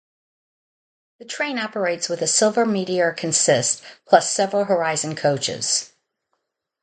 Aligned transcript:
The 1.19 1.25
train 1.25 1.59
operates 1.59 2.09
with 2.09 2.23
a 2.23 2.27
"Silver 2.27 2.65
Meteor" 2.65 3.11
consist 3.11 3.83
plus 4.07 4.31
several 4.31 4.63
Horizon 4.65 5.15
coaches. 5.15 5.91